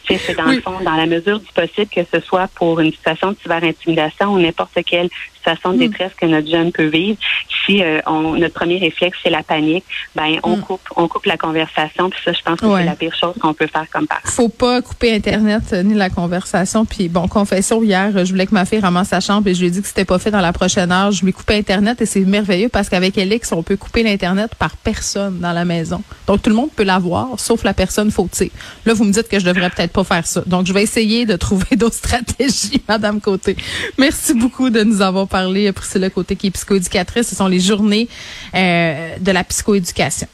C'est 0.07 0.35
dans 0.35 0.45
le 0.45 0.61
fond, 0.61 0.79
dans 0.83 0.95
la 0.95 1.05
mesure 1.05 1.39
du 1.39 1.51
possible, 1.53 1.87
que 1.87 2.01
ce 2.11 2.19
soit 2.21 2.47
pour 2.55 2.79
une 2.79 2.91
situation 2.91 3.31
de 3.31 3.37
cyber-intimidation 3.41 4.33
ou 4.33 4.39
n'importe 4.39 4.77
quelle 4.85 5.09
situation 5.45 5.71
de 5.71 5.75
hmm. 5.75 5.79
détresse 5.79 6.11
que 6.19 6.25
notre 6.25 6.49
jeune 6.49 6.71
peut 6.71 6.87
vivre. 6.87 7.17
Si 7.65 7.83
euh, 7.83 7.99
on, 8.07 8.35
notre 8.35 8.53
premier 8.53 8.77
réflexe 8.77 9.17
c'est 9.23 9.29
la 9.29 9.43
panique, 9.43 9.85
ben 10.15 10.39
on 10.43 10.57
hmm. 10.57 10.61
coupe, 10.61 10.81
on 10.95 11.07
coupe 11.07 11.25
la 11.25 11.37
conversation. 11.37 12.09
Puis 12.09 12.19
ça, 12.23 12.33
je 12.33 12.41
pense 12.41 12.59
que 12.59 12.65
c'est 12.65 12.85
la 12.85 12.95
pire 12.95 13.15
chose 13.15 13.35
qu'on 13.39 13.53
peut 13.53 13.67
faire 13.67 13.85
comme 13.91 14.07
parent. 14.07 14.21
Faut 14.25 14.49
pas 14.49 14.81
couper 14.81 15.13
Internet 15.13 15.63
euh, 15.73 15.83
ni 15.83 15.93
la 15.93 16.09
conversation. 16.09 16.85
Puis 16.85 17.09
bon, 17.09 17.27
confession 17.27 17.81
hier, 17.83 18.25
je 18.25 18.31
voulais 18.31 18.47
que 18.47 18.53
ma 18.53 18.65
fille 18.65 18.79
ramasse 18.79 19.09
sa 19.09 19.19
chambre 19.19 19.47
et 19.47 19.53
je 19.53 19.61
lui 19.61 19.67
ai 19.67 19.71
dit 19.71 19.81
que 19.81 19.87
c'était 19.87 20.05
pas 20.05 20.19
fait 20.19 20.31
dans 20.31 20.41
la 20.41 20.53
prochaine 20.53 20.91
heure. 20.91 21.11
Je 21.11 21.21
lui 21.21 21.29
ai 21.29 21.33
coupé 21.33 21.55
Internet 21.57 22.01
et 22.01 22.05
c'est 22.05 22.21
merveilleux 22.21 22.69
parce 22.69 22.89
qu'avec 22.89 23.17
Elix, 23.17 23.51
on 23.51 23.63
peut 23.63 23.77
couper 23.77 24.03
l'Internet 24.03 24.55
par 24.55 24.77
personne 24.77 25.39
dans 25.39 25.53
la 25.53 25.65
maison. 25.65 26.03
Donc 26.27 26.41
tout 26.41 26.49
le 26.49 26.55
monde 26.55 26.71
peut 26.75 26.83
l'avoir, 26.83 27.39
sauf 27.39 27.63
la 27.63 27.73
personne 27.73 28.11
fautée. 28.11 28.51
Là, 28.85 28.93
vous 28.93 29.03
me 29.03 29.11
dites 29.11 29.29
que 29.29 29.39
je 29.39 29.45
peut-être 29.69 29.91
pas 29.91 30.03
faire 30.03 30.25
ça. 30.25 30.43
Donc 30.45 30.65
je 30.65 30.73
vais 30.73 30.83
essayer 30.83 31.25
de 31.25 31.35
trouver 31.35 31.75
d'autres 31.75 31.95
stratégies, 31.95 32.81
Madame 32.87 33.21
Côté. 33.21 33.55
Merci 33.97 34.33
beaucoup 34.33 34.69
de 34.69 34.83
nous 34.83 35.01
avoir 35.01 35.27
parlé, 35.27 35.71
Priscilla 35.71 36.09
Côté, 36.09 36.35
qui 36.35 36.47
est 36.47 36.51
psychoéducatrice. 36.51 37.29
Ce 37.29 37.35
sont 37.35 37.47
les 37.47 37.59
journées 37.59 38.07
euh, 38.53 39.17
de 39.19 39.31
la 39.31 39.43
psychoéducation. 39.43 40.27